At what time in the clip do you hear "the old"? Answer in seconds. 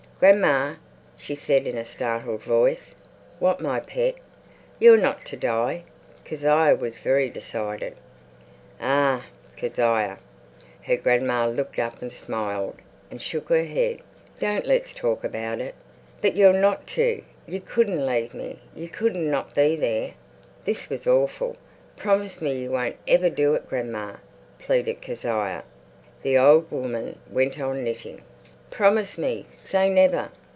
26.21-26.69